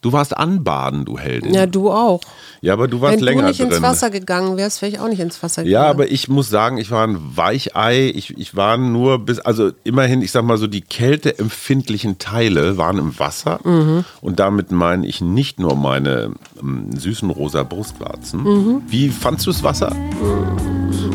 [0.00, 1.52] Du warst anbaden, du Heldin.
[1.54, 2.20] Ja, du auch.
[2.60, 3.70] Ja, aber du warst Wenn länger du nicht drin.
[3.72, 5.84] ins Wasser gegangen wärst, wäre ich auch nicht ins Wasser gegangen.
[5.84, 8.12] Ja, aber ich muss sagen, ich war ein Weichei.
[8.14, 12.98] Ich, ich war nur bis, also immerhin, ich sag mal so, die kälteempfindlichen Teile waren
[12.98, 13.60] im Wasser.
[13.64, 14.04] Mhm.
[14.20, 18.42] Und damit meine ich nicht nur meine ähm, süßen rosa Brustwarzen.
[18.42, 18.82] Mhm.
[18.88, 19.94] Wie fandst du das Wasser?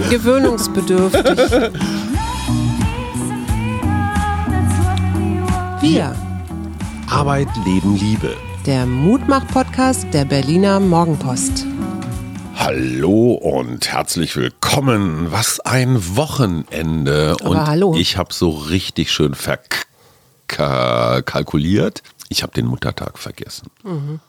[0.10, 1.24] Gewöhnungsbedürftig.
[5.82, 6.16] Wir,
[7.10, 8.34] Arbeit, Leben, Liebe.
[8.66, 11.66] Der Mutmach-Podcast der Berliner Morgenpost.
[12.56, 15.30] Hallo und herzlich willkommen.
[15.32, 17.36] Was ein Wochenende.
[17.42, 17.94] Aber und hallo.
[17.98, 22.04] ich habe so richtig schön verkalkuliert.
[22.30, 23.68] Ich habe den Muttertag vergessen.
[23.84, 24.22] Mhm.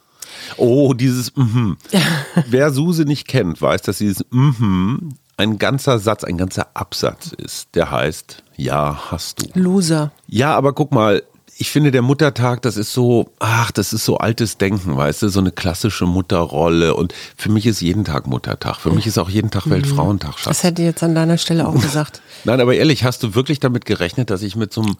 [0.56, 1.77] Oh, dieses mhm.
[2.48, 7.75] Wer Suse nicht kennt, weiß, dass dieses mhm ein ganzer Satz, ein ganzer Absatz ist.
[7.75, 9.61] Der heißt, ja, hast du.
[9.61, 10.12] Loser.
[10.27, 11.23] Ja, aber guck mal,
[11.57, 15.29] ich finde, der Muttertag, das ist so, ach, das ist so altes Denken, weißt du,
[15.29, 16.95] so eine klassische Mutterrolle.
[16.95, 18.77] Und für mich ist jeden Tag Muttertag.
[18.77, 20.45] Für mich ist auch jeden Tag Weltfrauentag, Schatz.
[20.45, 22.23] Das hätte ich jetzt an deiner Stelle auch gesagt.
[22.45, 24.97] Nein, aber ehrlich, hast du wirklich damit gerechnet, dass ich mit so einem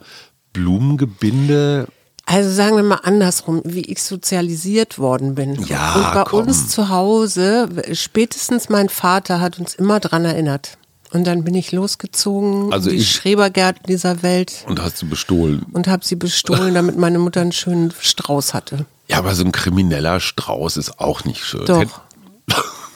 [0.53, 1.89] Blumengebinde
[2.27, 5.61] Also sagen wir mal andersrum, wie ich sozialisiert worden bin.
[5.65, 6.47] Ja, Und bei komm.
[6.47, 10.78] uns zu Hause, spätestens mein Vater hat uns immer dran erinnert.
[11.15, 15.65] Und dann bin ich losgezogen, Also die ich- Schrebergärten dieser Welt und hast du bestohlen?
[15.73, 18.84] und habe sie bestohlen, damit meine Mutter einen schönen Strauß hatte.
[19.09, 21.67] Ja, aber so ein krimineller Strauß ist auch nicht schön.
[21.67, 22.01] Doch.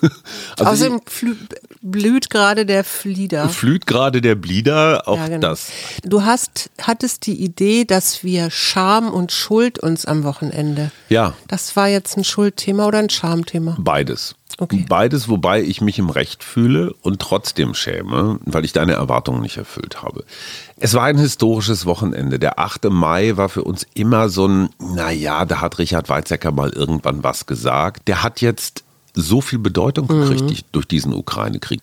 [0.58, 1.00] Also Außerdem
[1.82, 3.48] blüht gerade der Flieder.
[3.48, 5.48] Flüht gerade der Blieder, auch Ja, genau.
[5.48, 5.70] das.
[6.02, 10.90] Du hast, hattest die Idee, dass wir Scham und Schuld uns am Wochenende.
[11.08, 11.34] Ja.
[11.46, 13.76] Das war jetzt ein Schuldthema oder ein Schamthema?
[13.78, 14.34] Beides.
[14.60, 14.84] Okay.
[14.88, 19.56] Beides, wobei ich mich im Recht fühle und trotzdem schäme, weil ich deine Erwartungen nicht
[19.56, 20.24] erfüllt habe.
[20.78, 22.40] Es war ein historisches Wochenende.
[22.40, 22.86] Der 8.
[22.90, 27.46] Mai war für uns immer so ein, naja, da hat Richard Weizsäcker mal irgendwann was
[27.46, 28.08] gesagt.
[28.08, 28.82] Der hat jetzt
[29.20, 31.80] so viel Bedeutung gekriegt die- durch diesen Ukraine-Krieg.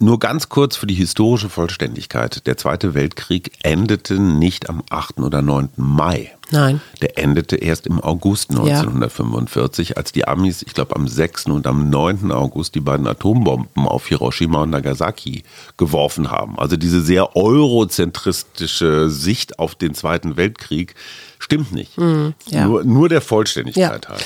[0.00, 2.46] Nur ganz kurz für die historische Vollständigkeit.
[2.46, 5.22] Der Zweite Weltkrieg endete nicht am 8.
[5.22, 5.68] oder 9.
[5.76, 6.32] Mai.
[6.50, 6.80] Nein.
[7.00, 11.46] Der endete erst im August 1945, als die Amis, ich glaube am 6.
[11.52, 12.32] und am 9.
[12.32, 15.44] August, die beiden Atombomben auf Hiroshima und Nagasaki
[15.76, 16.58] geworfen haben.
[16.58, 20.94] Also diese sehr eurozentristische Sicht auf den Zweiten Weltkrieg
[21.38, 21.96] stimmt nicht.
[21.98, 22.66] Mhm, ja.
[22.66, 24.10] nur, nur der Vollständigkeit Ja.
[24.10, 24.24] halber.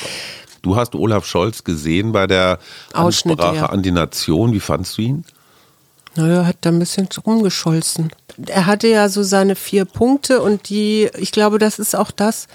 [0.62, 2.58] Du hast Olaf Scholz gesehen bei der
[2.92, 3.70] Ausschnitte, Ansprache ja.
[3.70, 4.52] an die Nation.
[4.52, 5.24] Wie fandst du ihn?
[6.18, 8.10] Naja, hat da ein bisschen rumgescholzen.
[8.46, 12.46] Er hatte ja so seine vier Punkte und die, ich glaube, das ist auch das,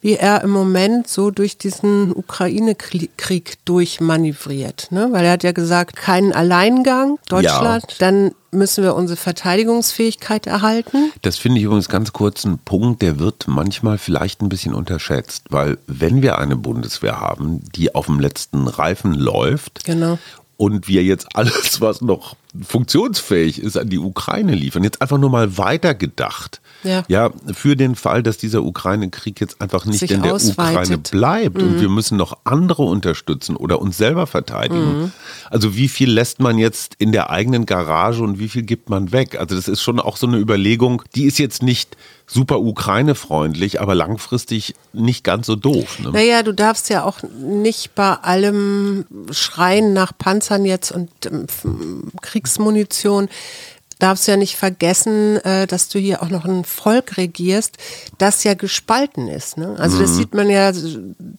[0.00, 4.88] wie er im Moment so durch diesen Ukraine-Krieg durchmanövriert.
[4.90, 5.08] Ne?
[5.12, 11.12] Weil er hat ja gesagt, keinen Alleingang, Deutschland, dann müssen wir unsere Verteidigungsfähigkeit erhalten.
[11.22, 15.44] Das finde ich übrigens ganz kurz ein Punkt, der wird manchmal vielleicht ein bisschen unterschätzt,
[15.50, 20.18] weil wenn wir eine Bundeswehr haben, die auf dem letzten Reifen läuft Genau.
[20.56, 25.30] und wir jetzt alles, was noch funktionsfähig ist, an die Ukraine liefern, jetzt einfach nur
[25.30, 26.60] mal weitergedacht.
[26.82, 27.04] Ja.
[27.08, 30.58] ja, für den Fall, dass dieser Ukraine-Krieg jetzt einfach nicht Sich in der ausweitet.
[30.58, 35.12] Ukraine bleibt und wir müssen noch andere unterstützen oder uns selber verteidigen.
[35.50, 39.12] Also wie viel lässt man jetzt in der eigenen Garage und wie viel gibt man
[39.12, 39.38] weg?
[39.38, 41.96] Also das ist schon auch so eine Überlegung, die ist jetzt nicht
[42.26, 45.98] super Ukraine-freundlich, aber langfristig nicht ganz so doof.
[45.98, 46.10] Ne?
[46.12, 51.46] Naja, du darfst ja auch nicht bei allem Schreien nach Panzern jetzt und ähm,
[52.22, 53.28] Kriegsmunition,
[54.00, 57.76] darfst ja nicht vergessen, äh, dass du hier auch noch ein Volk regierst,
[58.18, 59.56] das ja gespalten ist.
[59.56, 59.76] Ne?
[59.78, 60.02] Also Mhm.
[60.02, 60.72] das sieht man ja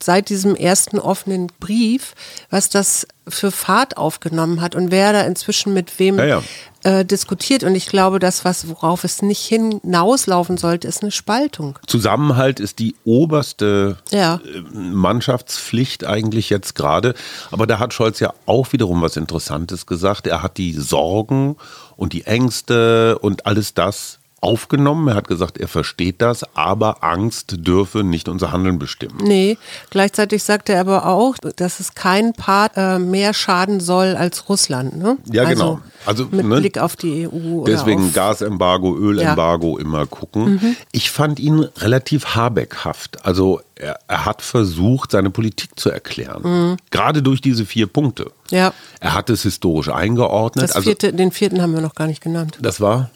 [0.02, 2.16] seit diesem ersten offenen Brief,
[2.50, 6.44] was das für Fahrt aufgenommen hat und wer da inzwischen mit wem Ja, ja.
[6.84, 7.64] Äh, diskutiert.
[7.64, 11.78] Und ich glaube, das, was worauf es nicht hinauslaufen sollte, ist eine Spaltung.
[11.86, 14.42] Zusammenhalt ist die oberste Ja.
[14.44, 17.14] äh, Mannschaftspflicht eigentlich jetzt gerade.
[17.52, 20.26] Aber da hat Scholz ja auch wiederum was Interessantes gesagt.
[20.26, 21.56] Er hat die Sorgen
[21.98, 25.08] und die Ängste und alles das aufgenommen.
[25.08, 29.20] Er hat gesagt, er versteht das, aber Angst dürfe nicht unser Handeln bestimmen.
[29.24, 29.58] Nee,
[29.92, 34.98] gleichzeitig sagt er aber auch, dass es kein Part äh, mehr schaden soll als Russland.
[34.98, 35.18] Ne?
[35.32, 35.80] Ja, genau.
[36.06, 37.62] Also, mit ne, Blick auf die EU.
[37.62, 40.76] Oder Deswegen Gasembargo, Ölembargo immer gucken.
[40.92, 43.24] Ich fand ihn relativ Habeckhaft.
[43.26, 46.78] Also er, er hat versucht, seine Politik zu erklären.
[46.92, 48.32] Gerade durch diese vier Punkte.
[48.50, 48.74] Ja.
[49.00, 50.64] Er hat es historisch eingeordnet.
[50.64, 52.58] Das also vierte, den vierten haben wir noch gar nicht genannt.
[52.62, 53.10] das war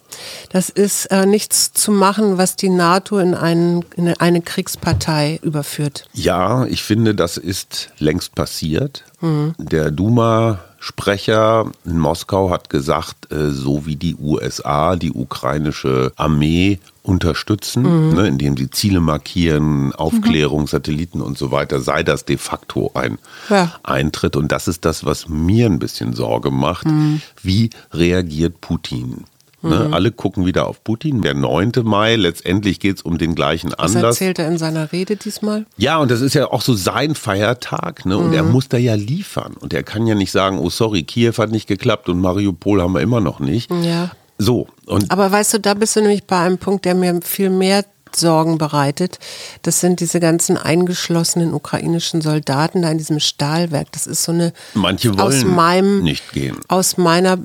[0.49, 6.07] Das ist äh, nichts zu machen, was die NATO in, einen, in eine Kriegspartei überführt.
[6.13, 9.03] ja, ich finde, das ist längst passiert.
[9.21, 9.53] Mhm.
[9.57, 16.77] Der Duma Sprecher in Moskau hat gesagt, äh, so wie die USA die ukrainische Armee
[17.01, 18.13] unterstützen, mhm.
[18.13, 20.67] ne, indem sie Ziele markieren, Aufklärung, mhm.
[20.67, 23.17] Satelliten und so weiter, sei das de facto ein
[23.49, 23.73] ja.
[23.81, 24.35] Eintritt.
[24.35, 26.85] Und das ist das, was mir ein bisschen Sorge macht.
[26.85, 27.19] Mhm.
[27.41, 29.23] Wie reagiert Putin?
[29.65, 29.87] Ne?
[29.87, 29.93] Mhm.
[29.93, 31.21] Alle gucken wieder auf Putin.
[31.21, 31.71] Der 9.
[31.83, 33.93] Mai, letztendlich geht es um den gleichen Anlass.
[33.93, 35.65] Das erzählt er in seiner Rede diesmal?
[35.77, 38.05] Ja, und das ist ja auch so sein Feiertag.
[38.05, 38.17] Ne?
[38.17, 38.33] Und mhm.
[38.33, 39.53] er muss da ja liefern.
[39.59, 42.93] Und er kann ja nicht sagen, oh sorry, Kiew hat nicht geklappt und Mariupol haben
[42.93, 43.71] wir immer noch nicht.
[43.83, 44.11] Ja.
[44.37, 44.67] So.
[44.85, 47.85] Und Aber weißt du, da bist du nämlich bei einem Punkt, der mir viel mehr
[48.15, 49.19] Sorgen bereitet.
[49.61, 53.91] Das sind diese ganzen eingeschlossenen ukrainischen Soldaten da in diesem Stahlwerk.
[53.91, 56.57] Das ist so eine Manche wollen aus meinem, nicht gehen.
[56.67, 57.37] Aus meiner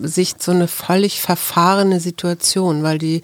[0.00, 3.22] Sicht so eine völlig verfahrene Situation, weil die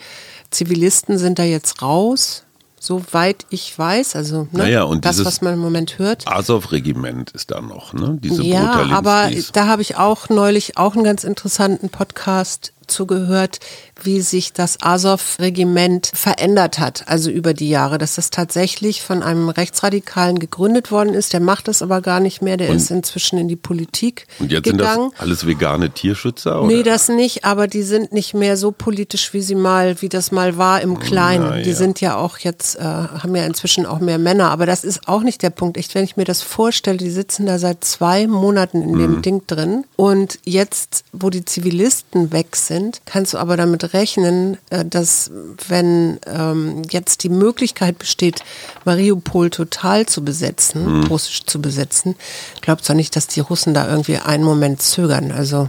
[0.51, 2.45] Zivilisten sind da jetzt raus.
[2.79, 6.27] Soweit ich weiß, also ne, naja, und das, was man im Moment hört.
[6.27, 8.19] Azov-Regiment ist da noch, ne?
[8.21, 13.61] Diese ja, aber da habe ich auch neulich auch einen ganz interessanten Podcast zugehört,
[14.03, 19.49] wie sich das Azov-Regiment verändert hat, also über die Jahre, dass das tatsächlich von einem
[19.49, 21.33] Rechtsradikalen gegründet worden ist.
[21.33, 24.51] Der macht das aber gar nicht mehr, der und, ist inzwischen in die Politik Und
[24.51, 25.03] jetzt gegangen.
[25.03, 26.63] sind das alles vegane Tierschützer?
[26.63, 26.75] Oder?
[26.75, 30.33] Nee, das nicht, aber die sind nicht mehr so politisch, wie sie mal, wie das
[30.33, 31.49] mal war im Kleinen.
[31.49, 31.63] Na, ja.
[31.63, 35.09] Die sind ja auch jetzt, äh, haben ja inzwischen auch mehr Männer, aber das ist
[35.09, 35.77] auch nicht der Punkt.
[35.77, 38.99] Ich, wenn ich mir das vorstelle, die sitzen da seit zwei Monaten in mhm.
[38.99, 42.72] dem Ding drin und jetzt, wo die Zivilisten weg sind,
[43.07, 45.31] kannst du aber damit rechnen, äh, dass
[45.69, 48.43] wenn ähm, jetzt die Möglichkeit besteht,
[48.85, 51.07] Mariupol total zu besetzen, mhm.
[51.07, 52.17] russisch zu besetzen,
[52.61, 55.33] glaubst du nicht, dass die Russen da irgendwie einen Moment zögern?
[55.33, 55.69] Also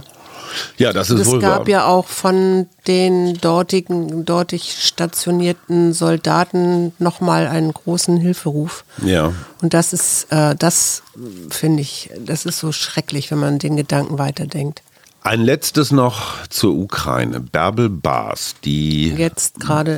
[0.76, 1.68] ja, das ist es wohl gab wahr.
[1.68, 8.84] ja auch von den dortigen, dortig stationierten Soldaten nochmal einen großen Hilferuf.
[9.02, 9.32] Ja.
[9.60, 11.02] Und das ist, äh, das
[11.50, 14.82] finde ich, das ist so schrecklich, wenn man den Gedanken weiterdenkt.
[15.26, 17.40] Ein letztes noch zur Ukraine.
[17.40, 19.16] Bärbel Baas, die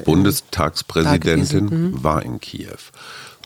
[0.04, 2.04] Bundestagspräsidentin, mhm.
[2.04, 2.78] war in Kiew.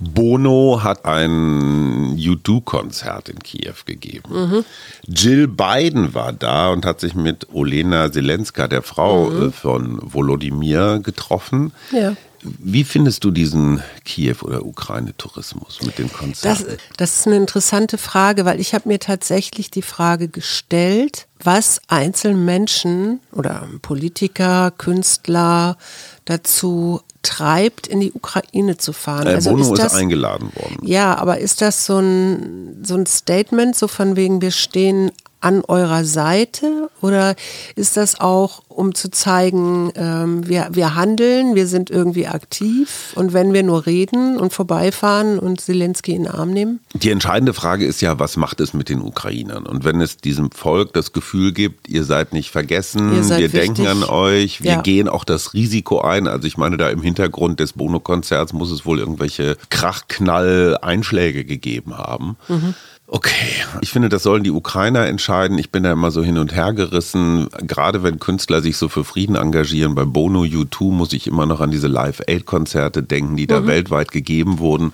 [0.01, 4.31] Bono hat ein U2-Konzert in Kiew gegeben.
[4.33, 4.65] Mhm.
[5.07, 9.49] Jill Biden war da und hat sich mit Olena Zelenska, der Frau mhm.
[9.49, 11.73] Äh, von Volodymyr, getroffen.
[11.93, 12.17] Ja.
[12.43, 16.61] Wie findest du diesen Kiew- oder Ukraine-Tourismus mit dem Konzert?
[16.61, 21.83] Das, das, ist eine interessante Frage, weil ich habe mir tatsächlich die Frage gestellt, was
[21.89, 25.77] einzelne Menschen oder Politiker, Künstler
[26.25, 29.27] dazu treibt, in die Ukraine zu fahren.
[29.27, 30.79] Äh, also Bono ist, das, ist eingeladen worden.
[30.83, 35.63] Ja, aber ist das so ein, so ein Statement, so von wegen, wir stehen an
[35.67, 37.35] eurer Seite oder
[37.75, 43.33] ist das auch, um zu zeigen, ähm, wir, wir handeln, wir sind irgendwie aktiv und
[43.33, 46.81] wenn wir nur reden und vorbeifahren und Zelensky in den Arm nehmen?
[46.95, 49.67] Die entscheidende Frage ist ja, was macht es mit den Ukrainern?
[49.67, 53.75] Und wenn es diesem Volk das Gefühl gibt, ihr seid nicht vergessen, seid wir wichtig.
[53.75, 54.81] denken an euch, wir ja.
[54.83, 56.27] gehen auch das Risiko ein.
[56.27, 62.37] Also ich meine, da im Hintergrund des Bono-Konzerts muss es wohl irgendwelche Krachknall-Einschläge gegeben haben.
[62.49, 62.75] Mhm.
[63.13, 65.59] Okay, ich finde, das sollen die Ukrainer entscheiden.
[65.59, 67.49] Ich bin da immer so hin und her gerissen.
[67.59, 71.61] Gerade wenn Künstler sich so für Frieden engagieren, bei Bono U2 muss ich immer noch
[71.61, 73.67] an diese Live-Aid-Konzerte denken, die da mhm.
[73.67, 74.93] weltweit gegeben wurden.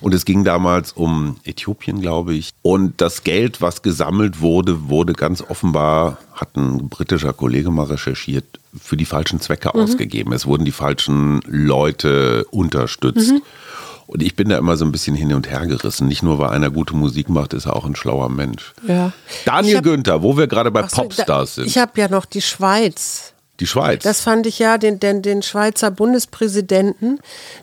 [0.00, 2.50] Und es ging damals um Äthiopien, glaube ich.
[2.62, 8.58] Und das Geld, was gesammelt wurde, wurde ganz offenbar, hat ein britischer Kollege mal recherchiert,
[8.76, 9.82] für die falschen Zwecke mhm.
[9.82, 10.32] ausgegeben.
[10.32, 13.34] Es wurden die falschen Leute unterstützt.
[13.34, 13.42] Mhm.
[14.12, 16.06] Und ich bin da immer so ein bisschen hin und her gerissen.
[16.06, 18.74] Nicht nur, weil einer gute Musik macht, ist er auch ein schlauer Mensch.
[18.86, 19.12] Ja.
[19.46, 21.66] Daniel hab, Günther, wo wir gerade bei so, Popstars sind.
[21.66, 23.32] Ich habe ja noch die Schweiz.
[23.58, 24.02] Die Schweiz.
[24.02, 27.20] Das fand ich ja, den, den, den Schweizer Bundespräsidenten,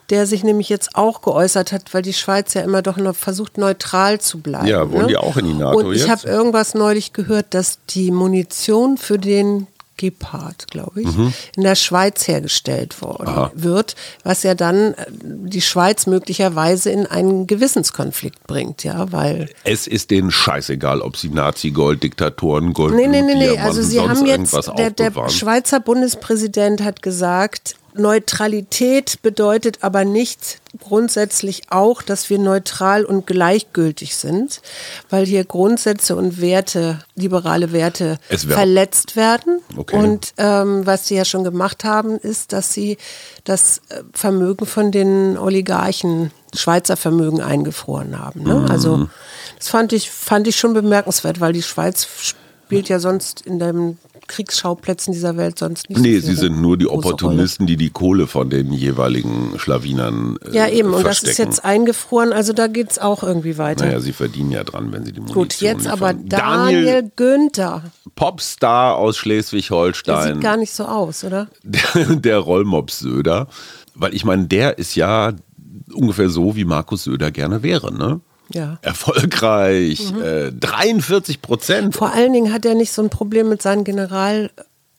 [0.10, 3.60] der sich nämlich jetzt auch geäußert hat, weil die Schweiz ja immer doch noch versucht,
[3.60, 4.66] neutral zu bleiben.
[4.66, 5.08] Ja, wollen ne?
[5.10, 9.20] die auch in die NATO Und ich habe irgendwas neulich gehört, dass die Munition für
[9.20, 9.68] den
[10.00, 11.34] Gepard, glaube ich, mhm.
[11.58, 13.52] in der Schweiz hergestellt worden Aha.
[13.54, 19.88] wird, was ja dann äh, die Schweiz möglicherweise in einen Gewissenskonflikt bringt, ja, weil es
[19.88, 23.58] ist denen scheißegal, ob sie Nazi-Gold, Diktatoren, Gold, nee, nee, nee, nee.
[23.58, 31.64] also sie haben jetzt der, der Schweizer Bundespräsident hat gesagt, Neutralität bedeutet aber nicht grundsätzlich
[31.70, 34.62] auch, dass wir neutral und gleichgültig sind,
[35.10, 39.62] weil hier Grundsätze und Werte, liberale Werte verletzt werden.
[39.76, 39.96] Okay.
[39.96, 42.98] Und ähm, was sie ja schon gemacht haben, ist, dass sie
[43.44, 48.44] das äh, Vermögen von den Oligarchen, Schweizer Vermögen eingefroren haben.
[48.44, 48.56] Ne?
[48.56, 48.72] Mhm.
[48.72, 49.10] Also
[49.58, 52.08] das fand ich, fand ich schon bemerkenswert, weil die Schweiz
[52.70, 53.98] spielt ja sonst in den
[54.28, 55.98] Kriegsschauplätzen dieser Welt sonst nicht.
[55.98, 60.38] so Nee, viel sie sind nur die Opportunisten, die die Kohle von den jeweiligen Schlawinern
[60.42, 60.56] äh, Rolle.
[60.56, 60.94] Ja, eben.
[60.94, 61.50] Und das ist verstecken.
[61.50, 63.86] jetzt eingefroren, also da geht es auch irgendwie weiter.
[63.88, 66.30] Naja, sie verdienen ja dran, wenn sie die Munition Gut, jetzt aber liefern.
[66.30, 67.84] Daniel, Günther.
[68.16, 70.36] Popstar aus Der Schleswig-Holstein.
[70.36, 71.48] sieht gar nicht so aus, oder?
[71.64, 71.82] der,
[72.16, 73.48] der Rollmops Söder.
[73.96, 75.34] Weil ich meine, der ist ja
[75.92, 78.22] ungefähr so, wie Markus Söder gerne wäre, ne?
[78.52, 78.80] Ja.
[78.82, 81.96] Erfolgreich, äh, 43 Prozent.
[81.96, 83.84] Vor allen Dingen hat er nicht so ein Problem mit seinen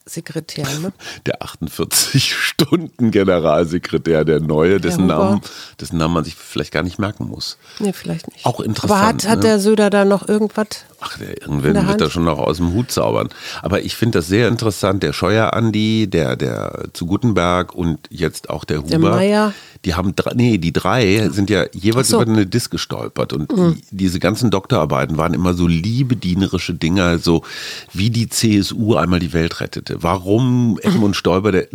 [0.05, 0.81] Generalsekretären.
[0.81, 0.93] Ne?
[1.25, 5.07] Der 48-Stunden-Generalsekretär, der neue, dessen.
[5.07, 5.41] Namen,
[5.79, 7.57] dessen Namen man sich vielleicht gar nicht merken muss.
[7.79, 8.45] Nee, vielleicht nicht.
[8.45, 9.45] Auch interessant, Aber hat, hat ne?
[9.45, 10.67] der Söder da noch irgendwas?
[10.99, 13.29] Ach, der irgendwann wird er schon noch aus dem Hut zaubern.
[13.63, 15.01] Aber ich finde das sehr interessant.
[15.01, 18.89] Der Scheuer Andi, der, der zu Gutenberg und jetzt auch der Huber.
[18.89, 19.53] Der Meier.
[19.83, 22.17] Die haben drei, nee, die drei sind ja jeweils so.
[22.17, 22.23] Mhm.
[22.23, 23.33] über eine Disk gestolpert.
[23.33, 27.43] Und die, diese ganzen Doktorarbeiten waren immer so liebedienerische Dinge, so
[27.91, 29.90] wie die CSU einmal die Welt rettete.
[29.97, 31.67] Warum Edmund Stoiber, der,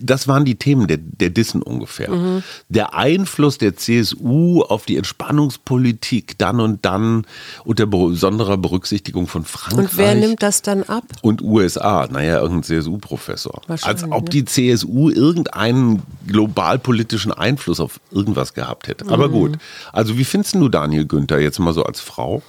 [0.00, 2.10] das waren die Themen der, der Dissen ungefähr.
[2.10, 2.42] Mhm.
[2.68, 7.26] Der Einfluss der CSU auf die Entspannungspolitik dann und dann
[7.64, 9.92] unter besonderer Berücksichtigung von Frankreich.
[9.92, 11.04] Und wer nimmt das dann ab?
[11.22, 13.62] Und USA, naja, irgendein CSU-Professor.
[13.68, 19.04] Als ob die CSU irgendeinen globalpolitischen Einfluss auf irgendwas gehabt hätte.
[19.04, 19.12] Mhm.
[19.12, 19.58] Aber gut.
[19.92, 22.42] Also, wie findest du Daniel Günther jetzt mal so als Frau?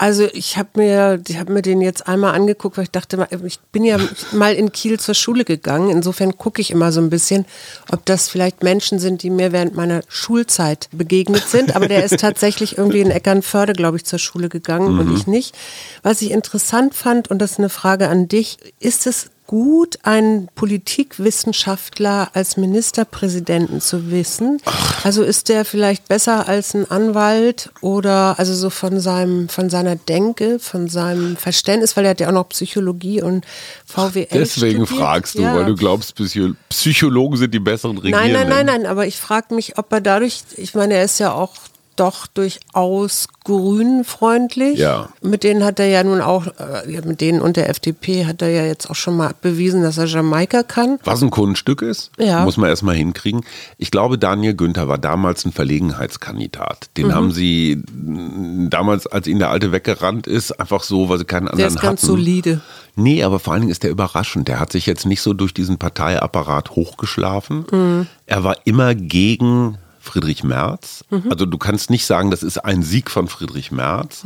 [0.00, 3.58] Also ich habe mir, ich habe mir den jetzt einmal angeguckt, weil ich dachte, ich
[3.72, 3.98] bin ja
[4.30, 5.90] mal in Kiel zur Schule gegangen.
[5.90, 7.46] Insofern gucke ich immer so ein bisschen,
[7.90, 11.74] ob das vielleicht Menschen sind, die mir während meiner Schulzeit begegnet sind.
[11.74, 15.56] Aber der ist tatsächlich irgendwie in Eckernförde, glaube ich, zur Schule gegangen und ich nicht.
[16.04, 20.48] Was ich interessant fand, und das ist eine Frage an dich, ist es gut, einen
[20.54, 24.60] Politikwissenschaftler als Ministerpräsidenten zu wissen?
[25.02, 29.96] Also ist der vielleicht besser als ein Anwalt oder also so von seinem von seiner
[29.96, 33.44] Denke, von seinem Verständnis, weil er hat ja auch noch Psychologie und
[33.86, 35.00] VWL Deswegen studiert.
[35.00, 35.54] fragst du, Ja.
[35.56, 38.32] weil du glaubst, Psycho Psychologen sind die besseren Nein, Regierenden.
[38.50, 41.32] nein, nein, nein, aber ich frage mich, ob er dadurch, ich meine, er ist ja
[41.32, 41.54] auch
[42.00, 44.78] doch durchaus grünfreundlich.
[44.78, 45.08] Ja.
[45.22, 48.50] Mit denen hat er ja nun auch, äh, mit denen und der FDP hat er
[48.50, 50.98] ja jetzt auch schon mal bewiesen, dass er Jamaika kann.
[51.04, 52.44] Was ein Kunststück ist, Ja.
[52.44, 53.42] muss man erstmal hinkriegen.
[53.78, 56.90] Ich glaube, Daniel Günther war damals ein Verlegenheitskandidat.
[56.96, 57.14] Den Mhm.
[57.14, 61.46] haben sie mh, damals, als ihnen der Alte weggerannt ist, einfach so, weil sie keinen
[61.46, 62.06] Der anderen ist ganz hatten.
[62.12, 62.60] solide.
[62.96, 64.48] Nee, aber vor allen Dingen ist der überraschend.
[64.48, 67.64] Der hat sich jetzt nicht so durch diesen Parteiapparat hochgeschlafen.
[67.70, 68.06] Mhm.
[68.26, 69.78] Er war immer gegen
[70.08, 71.04] Friedrich Merz.
[71.10, 71.24] Mhm.
[71.30, 74.22] Also du kannst nicht sagen, das ist ein Sieg von Friedrich Merz.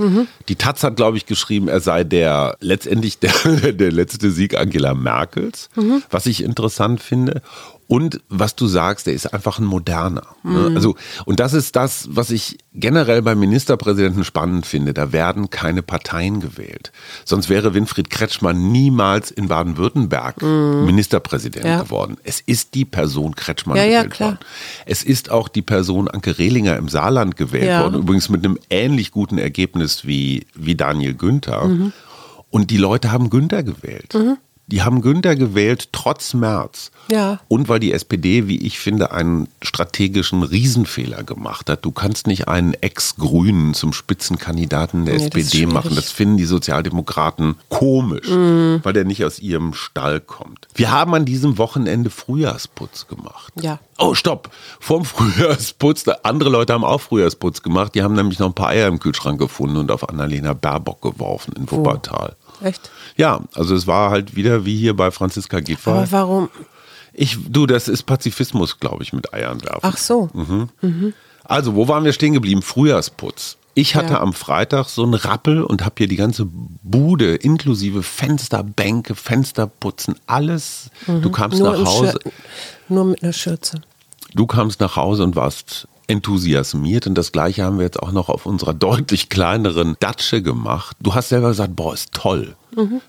[0.48, 4.94] Die Taz hat, glaube ich, geschrieben, er sei der letztendlich der, der letzte Sieg Angela
[4.94, 6.02] Merkels, Mhm.
[6.10, 7.42] was ich interessant finde.
[7.92, 10.22] Und was du sagst, der ist einfach ein moderner.
[10.42, 10.70] ne?
[10.70, 10.76] Mhm.
[10.76, 10.94] Also,
[11.26, 14.94] und das ist das, was ich generell beim Ministerpräsidenten spannend finde.
[14.94, 16.90] Da werden keine Parteien gewählt.
[17.26, 21.70] Sonst wäre Winfried Kretschmann niemals in Baden-Württemberg Ministerpräsident Mhm.
[21.70, 21.82] Ja.
[21.82, 22.16] geworden.
[22.24, 24.28] Es ist die Person Kretschmann Ja, ja, gewählt klar.
[24.30, 24.38] worden.
[24.86, 27.82] Es ist auch die Person Anke Rehlinger im Saarland gewählt Ja.
[27.82, 27.96] worden.
[28.00, 31.66] Übrigens mit einem ähnlich guten Ergebnis wie, wie Daniel Günther.
[31.66, 31.92] Mhm.
[32.48, 34.14] Und die Leute haben Günther gewählt.
[34.68, 36.92] Die haben Günther gewählt, trotz März.
[37.10, 37.40] Ja.
[37.48, 41.84] Und weil die SPD, wie ich finde, einen strategischen Riesenfehler gemacht hat.
[41.84, 45.88] Du kannst nicht einen Ex-Grünen zum Spitzenkandidaten der Nee, das SPD machen.
[45.90, 45.96] schwierig.
[45.96, 48.80] Das finden die Sozialdemokraten komisch, Mhm.
[48.82, 50.68] weil der nicht aus ihrem Stall kommt.
[50.74, 53.52] Wir haben an diesem Wochenende Frühjahrsputz gemacht.
[53.60, 53.78] Ja.
[53.98, 54.50] Oh, stopp.
[54.80, 57.94] Vorm Frühjahrsputz, andere Leute haben auch Frühjahrsputz gemacht.
[57.94, 61.52] Die haben nämlich noch ein paar Eier im Kühlschrank gefunden und auf Annalena Baerbock geworfen
[61.56, 62.36] in Wuppertal.
[62.62, 62.90] Echt?
[63.16, 65.90] Ja, also es war halt wieder wie hier bei Franziska Giffey.
[65.90, 66.48] Aber warum?
[67.12, 69.80] Ich, du, das ist Pazifismus, glaube ich, mit Eiern werfen.
[69.82, 70.30] Ach so.
[71.44, 72.62] Also, wo waren wir stehen geblieben?
[72.62, 73.56] Frühjahrsputz.
[73.74, 74.20] Ich hatte Ja.
[74.20, 80.16] am Freitag so einen Rappel und habe hier die ganze Bude inklusive Fenster, Bänke, Fensterputzen,
[80.26, 80.90] alles.
[81.06, 82.18] Du kamst Nur, nach Hause.
[82.18, 82.32] Schür-
[82.88, 83.80] nur mit einer Schürze.
[84.34, 88.28] Du kamst nach Hause und warst enthusiasmiert und das gleiche haben wir jetzt auch noch
[88.28, 90.96] auf unserer deutlich kleineren Datsche gemacht.
[91.00, 92.54] Du hast selber gesagt, boah, ist toll.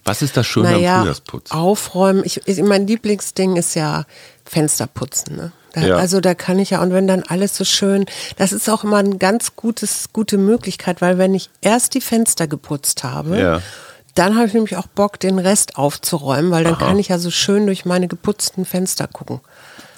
[0.04, 1.52] Was ist das Schöne am Naja, Frühjahrsputz?
[1.52, 2.24] aufräumen.
[2.26, 4.06] Ich, ich, mein Lieblingsding ist ja
[4.46, 5.36] Fensterputzen.
[5.36, 5.52] Ne?
[5.74, 5.96] Da, Ja.
[5.98, 8.06] Also da kann ich ja, und wenn dann alles so schön,
[8.38, 12.48] das ist auch immer eine ganz gutes, gute Möglichkeit, weil wenn ich erst die Fenster
[12.48, 13.62] geputzt habe, Ja.
[14.16, 17.32] dann habe ich nämlich auch Bock, den Rest aufzuräumen, weil dann kann ich ja so
[17.32, 19.40] schön durch meine geputzten Fenster gucken.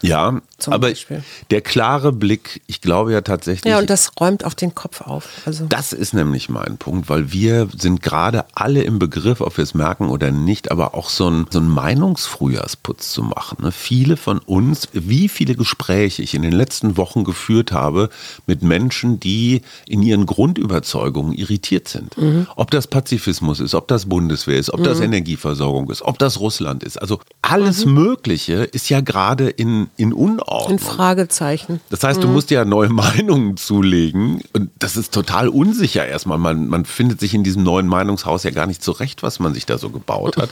[0.08, 1.24] Ja, Zum aber Beispiel.
[1.52, 3.72] der klare Blick, ich glaube ja tatsächlich.
[3.72, 5.28] Ja, und das räumt auf den Kopf auf.
[5.46, 9.64] Also Das ist nämlich mein Punkt, weil wir sind gerade alle im Begriff, ob wir
[9.64, 13.58] es merken oder nicht, aber auch so ein, so ein Meinungsfrühjahrsputz zu machen.
[13.62, 13.72] Ne?
[13.72, 18.10] Viele von uns, wie viele Gespräche ich in den letzten Wochen geführt habe
[18.46, 22.16] mit Menschen, die in ihren Grundüberzeugungen irritiert sind.
[22.56, 26.84] Ob das Pazifismus ist, ob das Bundeswehr ist, ob das Energieversorgung ist, ob das Russland
[26.84, 26.98] ist.
[27.02, 30.72] Also alles Mögliche ist ja gerade in, in Unordnung.
[30.72, 31.82] in Fragezeichen.
[31.90, 36.38] Das heißt, du musst ja neue Meinungen zulegen und das ist total unsicher erstmal.
[36.38, 39.66] Man, man findet sich in diesem neuen Meinungshaus ja gar nicht zurecht, was man sich
[39.66, 40.50] da so gebaut hat.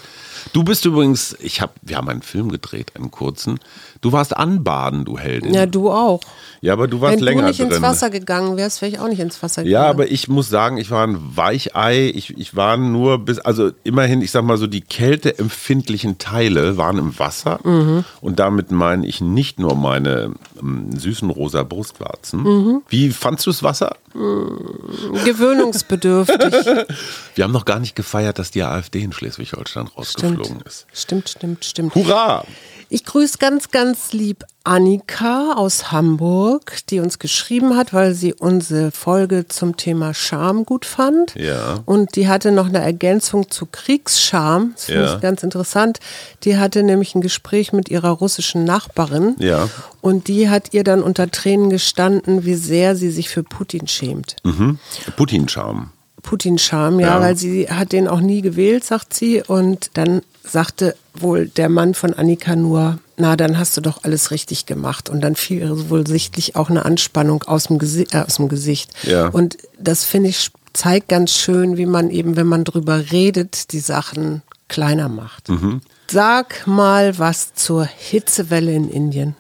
[0.52, 3.60] Du bist übrigens, ich hab, wir haben einen Film gedreht, einen kurzen.
[4.02, 5.54] Du warst anbaden, du Heldin.
[5.54, 6.20] Ja, du auch.
[6.60, 7.82] Ja, aber du warst Wenn länger du nicht ins drin.
[7.82, 9.84] Wasser gegangen wärst, wäre ich auch nicht ins Wasser gegangen.
[9.84, 12.12] Ja, aber ich muss sagen, ich war ein Weichei.
[12.14, 16.98] Ich, ich war nur bis, also immerhin, ich sag mal so, die kälteempfindlichen Teile waren
[16.98, 17.60] im Wasser.
[17.64, 18.04] Mhm.
[18.22, 22.44] Und damit meine ich nicht nur meine ähm, süßen rosa Brustwarzen.
[22.44, 22.82] Mhm.
[22.90, 23.96] Wie fandst du das Wasser?
[24.14, 26.54] Gewöhnungsbedürftig.
[27.36, 30.68] Wir haben noch gar nicht gefeiert, dass die AfD in Schleswig-Holstein rausgeflogen stimmt.
[30.68, 30.86] ist.
[30.94, 31.96] Stimmt, stimmt, stimmt.
[31.96, 32.46] Hurra!
[32.94, 38.92] Ich grüße ganz, ganz lieb Annika aus Hamburg, die uns geschrieben hat, weil sie unsere
[38.92, 41.34] Folge zum Thema Scham gut fand.
[41.34, 41.80] Ja.
[41.86, 44.74] Und die hatte noch eine Ergänzung zu Kriegsscham.
[44.76, 45.16] Das finde Ja.
[45.16, 46.02] ich ganz interessant.
[46.44, 49.38] Die hatte nämlich ein Gespräch mit ihrer russischen Nachbarin.
[49.40, 49.70] Ja.
[50.02, 54.36] Und die hat ihr dann unter Tränen gestanden, wie sehr sie sich für Putin schämt.
[54.44, 54.78] Mhm.
[55.16, 55.93] Putin-Charme.
[56.24, 57.22] Putin-Scham, ja, Ja.
[57.22, 59.44] weil sie hat den auch nie gewählt, sagt sie.
[59.44, 64.32] Und dann sagte wohl der Mann von Annika nur, na, dann hast du doch alles
[64.32, 65.10] richtig gemacht.
[65.10, 68.50] Und dann fiel ihr wohl sichtlich auch eine Anspannung aus dem, Gesi äh, aus dem
[68.50, 68.92] Gesicht.
[69.04, 69.28] Ja.
[69.28, 73.80] Und das finde ich zeigt ganz schön, wie man eben, wenn man drüber redet, die
[73.80, 75.50] Sachen kleiner macht.
[75.50, 75.82] Mhm.
[76.10, 79.36] Sag mal was zur Hitzewelle in Indien.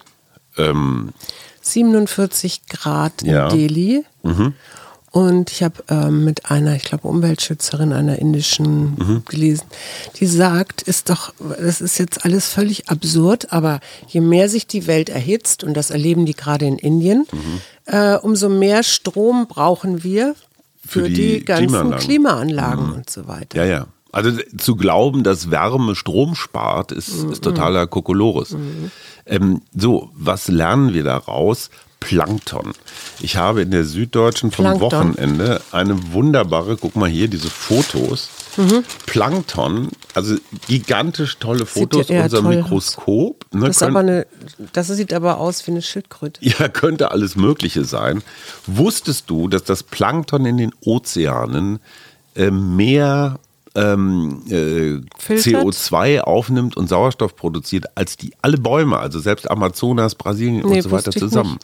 [0.57, 1.09] Ähm,
[1.61, 3.47] 47 Grad in Ja.
[3.49, 4.05] Delhi.
[5.13, 9.63] Und ich habe ähm, mit einer, ich glaube, Umweltschützerin einer indischen gelesen,
[10.19, 14.87] die sagt, ist doch, das ist jetzt alles völlig absurd, aber je mehr sich die
[14.87, 17.27] Welt erhitzt, und das erleben die gerade in Indien,
[17.85, 20.33] äh, umso mehr Strom brauchen wir
[20.83, 21.99] für, Für die, die ganzen Klimaanlagen.
[21.99, 23.57] Klimaanlagen, und so weiter.
[23.63, 23.87] ja, ja.
[24.11, 27.31] Also zu glauben, dass Wärme Strom spart, ist, Mhm.
[27.31, 28.55] ist totaler Kokolores.
[29.25, 31.69] Ähm, so, was lernen wir daraus?
[32.03, 32.73] Plankton.
[33.21, 34.91] Ich habe in der Süddeutschen vom Plankton.
[34.91, 38.29] Wochenende eine wunderbare, guck mal hier, diese Fotos.
[38.57, 38.83] Mhm.
[39.05, 40.35] Plankton, also
[40.67, 42.57] gigantisch tolle Fotos, ja unser toll.
[42.57, 43.45] Mikroskop.
[43.51, 44.27] Ne, Das, aber eine,
[44.73, 46.39] das sieht aber aus wie eine Schildkröte.
[46.45, 48.21] ja, könnte alles Mögliche sein.
[48.67, 51.79] Wusstest du, dass das Plankton in den Ozeanen
[52.35, 53.39] äh, mehr
[53.75, 55.63] ähm, äh, Filtert?
[55.63, 60.81] CO2 aufnimmt und Sauerstoff produziert als die alle Bäume, also selbst Amazonas, Brasilien Nee, und
[60.81, 61.57] so weiter zusammen.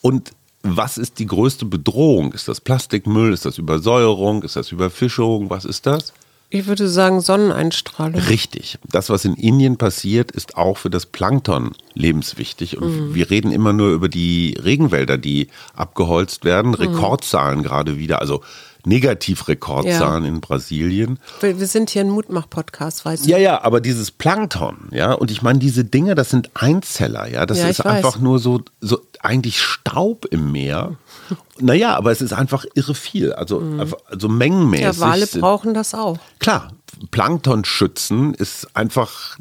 [0.00, 0.32] Und
[0.62, 2.32] was ist die größte Bedrohung?
[2.32, 3.32] Ist das Plastikmüll?
[3.32, 4.42] Ist das Übersäuerung?
[4.42, 5.48] Ist das Überfischung?
[5.50, 6.12] Was ist das?
[6.52, 8.20] Ich würde sagen Sonneneinstrahlung.
[8.22, 8.78] Richtig.
[8.90, 12.76] Das, was in Indien passiert, ist auch für das Plankton lebenswichtig.
[12.76, 13.14] Und Mhm.
[13.14, 16.70] wir reden immer nur über die Regenwälder, die abgeholzt werden.
[16.72, 16.74] Mhm.
[16.74, 18.42] Rekordzahlen gerade wieder, also
[18.86, 21.18] Negativrekordzahlen in Brasilien.
[21.40, 23.30] Wir wir sind hier ein Mutmach-Podcast, weißt du?
[23.30, 27.46] Ja, ja, aber dieses Plankton, ja, und ich meine, diese Dinge, das sind Einzeller, ja,
[27.46, 27.86] das Ja, ist weiß.
[27.86, 30.96] einfach nur so, so eigentlich Staub im Meer.
[31.62, 34.86] Naja, aber es ist einfach irre viel, also, einfach- also mengenmäßig.
[34.86, 34.92] Mhm.
[34.92, 36.18] Ja, Wale brauchen das auch.
[36.38, 36.72] Klar,
[37.10, 39.36] Plankton schützen ist einfach,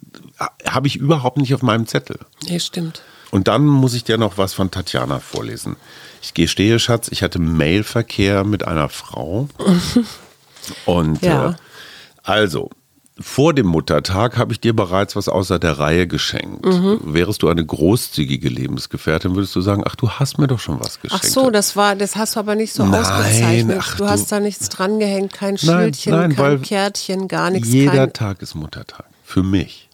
[0.67, 2.19] habe ich überhaupt nicht auf meinem Zettel.
[2.45, 3.02] Nee, stimmt.
[3.32, 5.76] Und dann muss ich dir noch was von Tatjana vorlesen.
[6.22, 9.48] Ich gestehe, Schatz, ich hatte Mailverkehr mit einer Frau.
[10.86, 11.52] Und Ja.
[11.52, 11.54] äh,
[12.24, 12.70] also,
[13.20, 16.65] vor dem Muttertag habe ich dir bereits was außer der Reihe geschenkt.
[16.65, 17.00] Mhm.
[17.04, 20.98] Wärest du eine großzügige Lebensgefährtin, würdest du sagen, ach, du hast mir doch schon was
[20.98, 21.26] Ach geschenkt.
[21.26, 23.78] so, das war, das hast du aber nicht so Nein, ausgezeichnet.
[23.82, 27.68] ach, du du- hast da nichts drangehängt, kein Nein, Schildchen, nein, kein Kärtchen, gar nichts.
[27.70, 29.06] Jeder Tag ist Muttertag.
[29.26, 29.88] Für mich.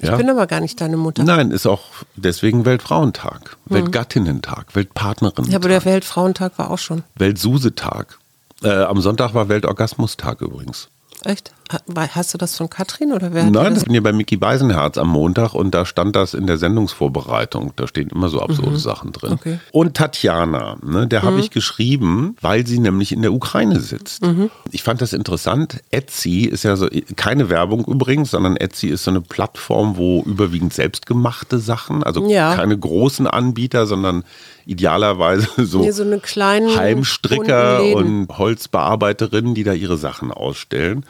[0.00, 1.22] Ich bin aber gar nicht deine Mutter.
[1.24, 1.82] Nein, ist auch
[2.16, 5.52] deswegen Weltfrauentag, Weltgattinnentag, Weltpartnerinnentag, Hm.
[5.52, 7.02] Ja, aber der Weltfrauentag war auch schon.
[7.16, 8.18] Weltsusetag.
[8.62, 10.88] Äh, am Sonntag war Weltorgasmustag übrigens.
[11.24, 11.52] Echt?
[11.96, 13.44] Hast du das von Katrin oder wer?
[13.44, 16.58] Nein, das bin hier bei Mickey Beisenherz am Montag und da stand das in der
[16.58, 17.72] Sendungsvorbereitung.
[17.76, 19.30] Da stehen immer so absurde Sachen drin.
[19.30, 19.34] Mhm.
[19.36, 19.52] Okay.
[19.54, 19.60] Mhm.
[19.72, 24.22] Und Tatjana, ne, der habe ich geschrieben, weil sie nämlich in der Ukraine sitzt.
[24.70, 25.80] Ich fand das interessant.
[25.90, 30.74] Etsy ist ja so, keine Werbung übrigens, sondern Etsy ist so eine Plattform, wo überwiegend
[30.74, 32.54] selbstgemachte Sachen, also Ja.
[32.54, 34.24] keine großen Anbieter, sondern
[34.66, 41.04] idealerweise so, Nee, so Heimstricker und Holzbearbeiterinnen, die da ihre Sachen ausstellen.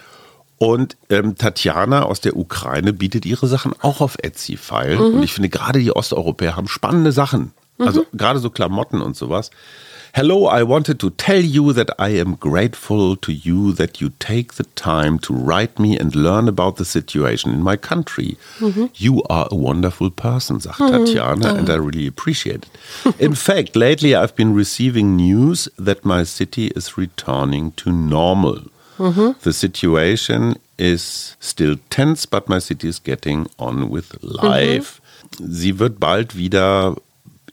[0.65, 4.99] Und ähm, Tatjana aus der Ukraine bietet ihre Sachen auch auf Etsy feilen.
[4.99, 5.17] Mhm.
[5.17, 7.53] Und ich finde, gerade die Osteuropäer haben spannende Sachen.
[7.79, 8.17] Also mhm.
[8.17, 9.51] gerade so Klamotten und sowas.
[10.17, 14.53] Hello, I wanted to tell you that I am grateful to you that you take
[14.53, 18.37] the time to write me and learn about the situation in my country.
[18.61, 18.91] Mhm.
[18.95, 20.93] You are a wonderful person, sagt mhm.
[20.93, 23.15] Tatjana, and I really appreciate it.
[23.19, 28.71] in fact, lately I've been receiving news that my city is returning to normal.
[28.99, 29.35] Mhm.
[29.43, 35.01] The situation is still tense, but my city is getting on with life.
[35.41, 36.97] Sie wird bald wieder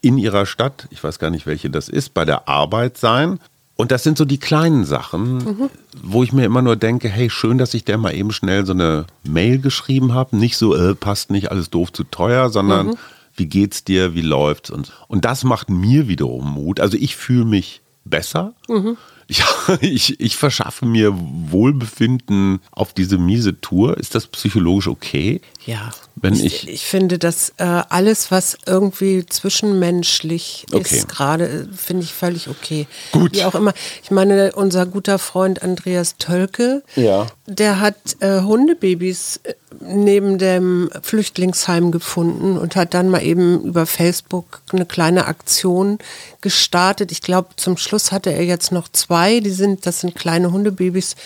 [0.00, 3.38] in ihrer Stadt, ich weiß gar nicht, welche das ist, bei der Arbeit sein.
[3.76, 5.70] Und das sind so die kleinen Sachen, mhm.
[6.02, 8.72] wo ich mir immer nur denke, hey, schön, dass ich der mal eben schnell so
[8.72, 10.36] eine Mail geschrieben habe.
[10.36, 12.94] Nicht so, äh, passt nicht, alles doof zu teuer, sondern mhm.
[13.34, 14.70] wie geht's dir, wie läuft's?
[14.70, 16.80] Und, und das macht mir wiederum Mut.
[16.80, 18.52] Also ich fühle mich besser.
[18.68, 18.96] Mhm.
[19.32, 19.46] Ja,
[19.80, 23.96] ich, ich verschaffe mir Wohlbefinden auf diese miese Tour.
[23.96, 25.40] Ist das psychologisch okay?
[25.64, 25.90] Ja.
[26.16, 30.96] Wenn ich, ich, ich finde, dass äh, alles, was irgendwie zwischenmenschlich okay.
[30.96, 32.86] ist, gerade, finde ich völlig okay.
[33.12, 33.34] Gut.
[33.34, 33.72] Wie auch immer.
[34.02, 37.26] Ich meine, unser guter Freund Andreas Tölke, ja.
[37.46, 43.86] der hat äh, Hundebabys äh, neben dem Flüchtlingsheim gefunden und hat dann mal eben über
[43.86, 45.98] Facebook eine kleine Aktion
[46.40, 47.12] gestartet.
[47.12, 49.40] Ich glaube, zum Schluss hatte er jetzt noch zwei.
[49.40, 51.16] Die sind, das sind kleine Hundebabys,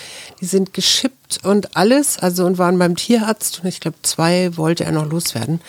[0.41, 3.61] die sind geschippt und alles, also und waren beim Tierarzt.
[3.63, 5.61] Und ich glaube, zwei wollte er noch loswerden.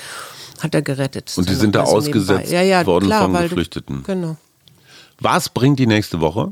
[0.59, 1.33] Hat er gerettet.
[1.37, 3.97] Und die sind da ausgesetzt ja, ja, worden klar, von Geflüchteten.
[3.97, 4.37] Du, genau.
[5.19, 6.51] Was bringt die nächste Woche?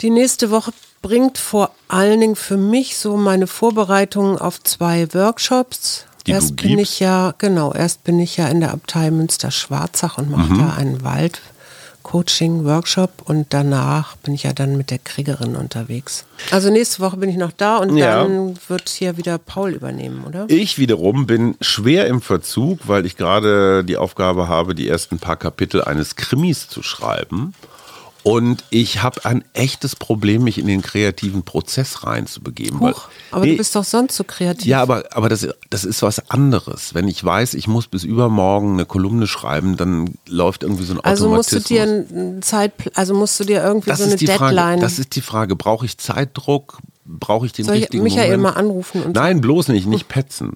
[0.00, 6.06] Die nächste Woche bringt vor allen Dingen für mich so meine Vorbereitungen auf zwei Workshops.
[6.26, 6.94] Die erst bin gibst?
[6.94, 10.58] ich ja, genau, erst bin ich ja in der Abtei Münster-Schwarzach und mache mhm.
[10.58, 16.26] da einen Wald-Coaching-Workshop und danach bin ich ja dann mit der Kriegerin unterwegs.
[16.50, 18.22] Also nächste Woche bin ich noch da und ja.
[18.22, 20.44] dann wird hier wieder Paul übernehmen, oder?
[20.48, 25.36] Ich wiederum bin schwer im Verzug, weil ich gerade die Aufgabe habe, die ersten paar
[25.36, 27.54] Kapitel eines Krimis zu schreiben.
[28.22, 32.80] Und ich habe ein echtes Problem, mich in den kreativen Prozess reinzubegeben.
[32.80, 34.66] Huch, aber nee, du bist doch sonst so kreativ.
[34.66, 36.94] Ja, aber, aber das, das ist was anderes.
[36.94, 41.00] Wenn ich weiß, ich muss bis übermorgen eine Kolumne schreiben, dann läuft irgendwie so ein
[41.00, 41.54] also Automatismus.
[41.56, 44.38] Also musst du dir eine Zeit, also musst du dir irgendwie das so eine Deadline.
[44.38, 45.56] Frage, das ist die Frage.
[45.56, 46.78] Brauche ich Zeitdruck?
[47.04, 48.54] Brauche ich den Soll richtigen ich Michael Moment?
[48.54, 49.02] mal anrufen?
[49.02, 50.52] Und Nein, bloß nicht, nicht petzen.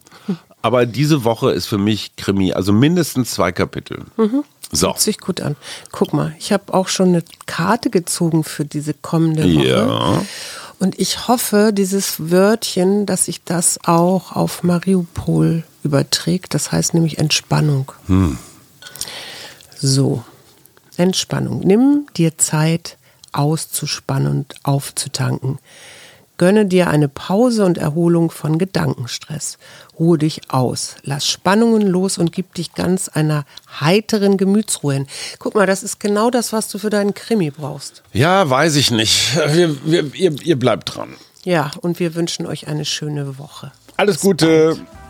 [0.61, 4.05] Aber diese Woche ist für mich Krimi, also mindestens zwei Kapitel.
[4.17, 4.45] Mhm.
[4.73, 4.89] So.
[4.89, 5.57] Hört sich gut an.
[5.93, 9.69] Guck mal, ich habe auch schon eine Karte gezogen für diese kommende Woche.
[9.69, 10.23] Ja.
[10.79, 16.55] Und ich hoffe, dieses Wörtchen, dass sich das auch auf Mariupol überträgt.
[16.55, 17.93] Das heißt nämlich Entspannung.
[18.07, 18.39] Hm.
[19.79, 20.25] So,
[20.97, 21.61] Entspannung.
[21.61, 22.97] Nimm dir Zeit,
[23.33, 25.59] auszuspannen und aufzutanken.
[26.39, 29.59] Gönne dir eine Pause und Erholung von Gedankenstress.
[29.99, 33.45] Ruhe dich aus, lass Spannungen los und gib dich ganz einer
[33.81, 35.07] heiteren Gemütsruhe hin.
[35.39, 38.03] Guck mal, das ist genau das, was du für deinen Krimi brauchst.
[38.13, 39.37] Ja, weiß ich nicht.
[39.53, 41.15] Wir, wir, ihr, ihr bleibt dran.
[41.45, 43.73] Ja, und wir wünschen euch eine schöne Woche.
[43.97, 44.77] Alles Bis Gute.
[44.77, 45.03] Bald.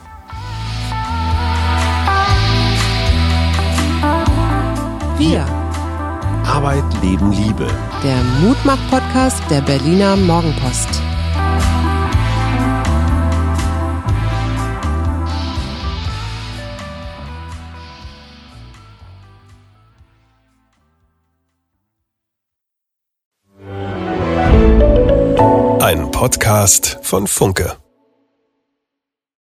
[5.18, 5.46] Wir.
[6.44, 7.68] Arbeit, Leben, Liebe.
[8.02, 11.00] Der Mutmach-Podcast der Berliner Morgenpost.
[26.22, 27.81] Podcast von Funke.